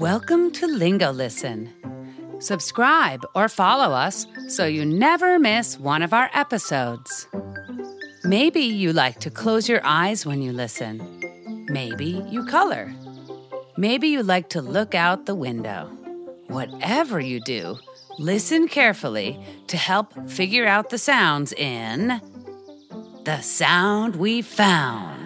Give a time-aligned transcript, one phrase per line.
[0.00, 1.68] Welcome to Lingo Listen.
[2.38, 7.28] Subscribe or follow us so you never miss one of our episodes.
[8.24, 11.66] Maybe you like to close your eyes when you listen.
[11.68, 12.94] Maybe you color.
[13.76, 15.90] Maybe you like to look out the window.
[16.46, 17.76] Whatever you do,
[18.18, 22.22] listen carefully to help figure out the sounds in
[23.24, 25.19] The Sound We Found.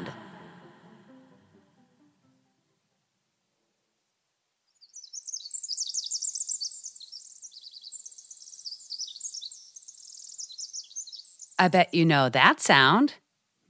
[11.65, 13.15] I bet you know that sound.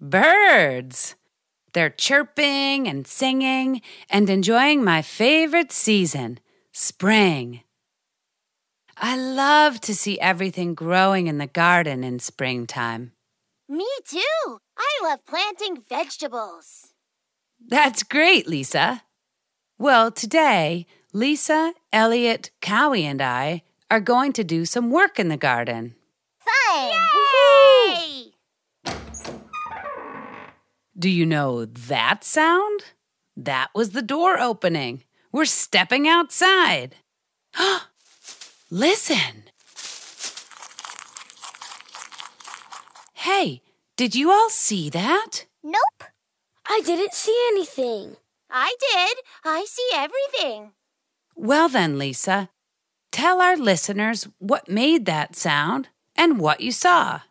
[0.01, 1.15] Birds.
[1.75, 6.41] They're chirping and singing and enjoying my favorite season,
[6.73, 7.61] spring.
[8.97, 13.13] I love to see everything growing in the garden in springtime.
[13.69, 14.59] Me too.
[14.77, 16.95] I love planting vegetables.
[17.65, 19.05] That's great, Lisa.
[19.79, 25.37] Well, today, Lisa, Elliot, Cowie, and I are going to do some work in the
[25.37, 25.95] garden.
[26.41, 26.91] Fun!
[26.91, 27.14] Yay!
[30.97, 32.85] Do you know that sound?
[33.37, 35.03] That was the door opening.
[35.33, 36.95] We're stepping outside.
[38.71, 39.45] Listen.
[43.15, 43.63] Hey,
[43.97, 45.47] did you all see that?
[45.65, 46.05] Nope.
[46.69, 48.17] I didn't see anything.
[48.49, 49.19] I did.
[49.45, 50.73] I see everything.
[51.35, 52.51] Well, then, Lisa,
[53.11, 57.23] tell our listeners what made that sound and what you saw.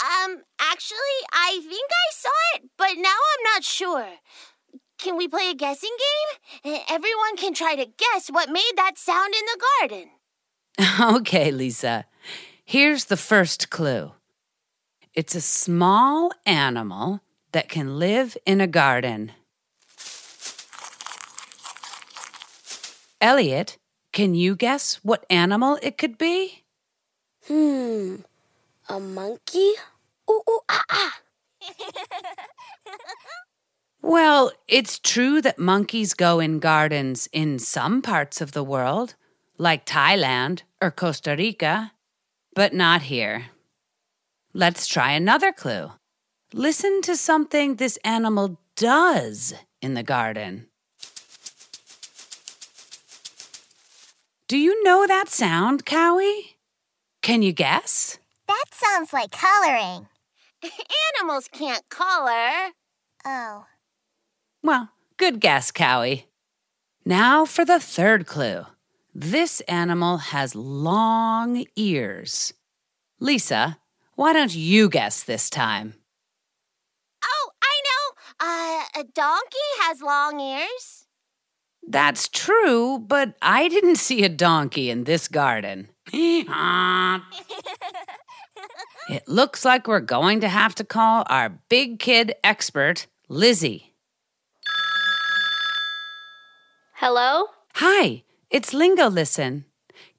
[0.00, 4.06] Um, actually, I think I saw it, but now I'm not sure.
[4.98, 5.90] Can we play a guessing
[6.64, 6.80] game?
[6.88, 10.10] Everyone can try to guess what made that sound in the garden.
[11.20, 12.06] okay, Lisa.
[12.64, 14.12] Here's the first clue
[15.14, 17.20] it's a small animal
[17.52, 19.32] that can live in a garden.
[23.20, 23.78] Elliot,
[24.12, 26.64] can you guess what animal it could be?
[27.46, 28.16] Hmm.
[28.88, 29.72] A monkey?
[30.30, 31.20] Ooh, ooh, ah, ah.
[34.02, 39.16] Well, it's true that monkeys go in gardens in some parts of the world,
[39.58, 41.92] like Thailand or Costa Rica,
[42.54, 43.46] but not here.
[44.54, 45.90] Let's try another clue.
[46.52, 50.68] Listen to something this animal does in the garden.
[54.46, 56.56] Do you know that sound, Cowie?
[57.22, 58.18] Can you guess?
[58.46, 60.06] That sounds like coloring.
[60.62, 62.72] Animals can't color.
[63.24, 63.66] Oh.
[64.62, 66.26] Well, good guess, Cowie.
[67.04, 68.66] Now for the third clue.
[69.14, 72.52] This animal has long ears.
[73.18, 73.78] Lisa,
[74.14, 75.94] why don't you guess this time?
[77.24, 78.14] Oh, I know.
[78.46, 81.06] Uh, a donkey has long ears.
[81.88, 85.88] That's true, but I didn't see a donkey in this garden.
[89.08, 93.92] it looks like we're going to have to call our big kid expert, Lizzie.
[96.94, 97.46] Hello?
[97.74, 99.66] Hi, it's Lingo Listen.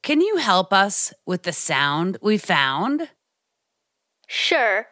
[0.04, 3.10] Can you help us with the sound we found?
[4.28, 4.88] Sure.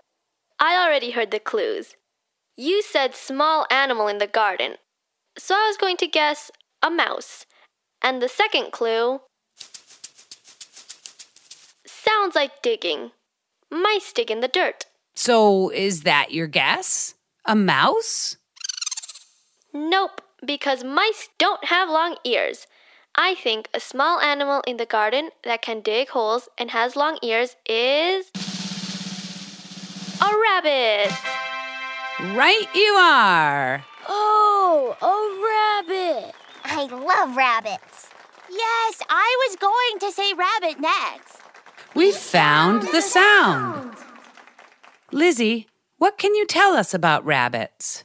[0.60, 1.96] I already heard the clues.
[2.58, 4.76] You said small animal in the garden.
[5.38, 6.50] So I was going to guess
[6.82, 7.46] a mouse.
[8.02, 9.22] And the second clue
[11.86, 13.12] sounds like digging.
[13.72, 14.86] Mice dig in the dirt.
[15.16, 17.16] So, is that your guess?
[17.46, 18.38] A mouse?
[19.74, 22.68] Nope, because mice don't have long ears.
[23.16, 27.18] I think a small animal in the garden that can dig holes and has long
[27.22, 28.30] ears is.
[30.22, 31.14] a rabbit!
[32.36, 33.86] Right, you are.
[34.08, 36.34] Oh, a rabbit.
[36.64, 38.10] I love rabbits.
[38.50, 41.40] Yes, I was going to say rabbit next.
[41.96, 43.96] We found the sound.
[45.14, 48.04] Lizzie, what can you tell us about rabbits?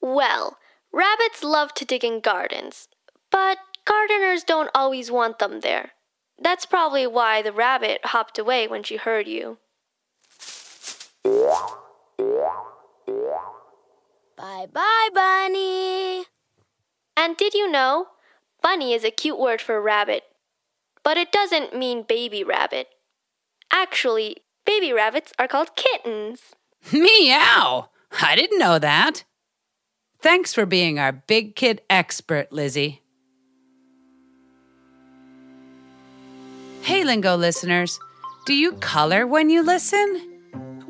[0.00, 0.58] Well,
[0.92, 2.86] rabbits love to dig in gardens,
[3.32, 5.90] but gardeners don't always want them there.
[6.38, 9.58] That's probably why the rabbit hopped away when she heard you.
[14.36, 16.26] Bye bye, Bunny.
[17.16, 18.06] And did you know?
[18.62, 20.22] Bunny is a cute word for rabbit.
[21.02, 22.88] But it doesn't mean baby rabbit.
[23.70, 26.40] Actually, baby rabbits are called kittens.
[26.92, 27.88] Meow!
[28.22, 29.24] I didn't know that.
[30.20, 33.02] Thanks for being our big kid expert, Lizzie.
[36.82, 37.98] Hey, Lingo listeners,
[38.46, 40.40] do you color when you listen?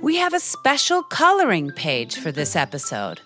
[0.00, 3.20] We have a special coloring page for this episode.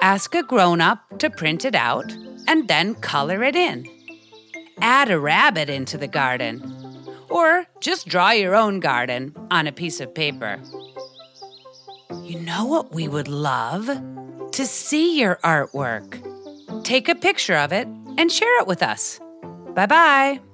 [0.00, 2.12] Ask a grown up to print it out
[2.46, 3.84] and then color it in.
[4.80, 6.60] Add a rabbit into the garden,
[7.30, 10.60] or just draw your own garden on a piece of paper.
[12.22, 13.86] You know what we would love?
[14.52, 16.22] To see your artwork.
[16.84, 17.86] Take a picture of it
[18.16, 19.20] and share it with us.
[19.74, 20.47] Bye bye.